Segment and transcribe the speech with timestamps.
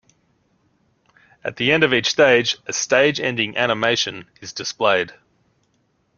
[1.43, 5.13] At the end of each stage, a "stage-ending animation" is displayed.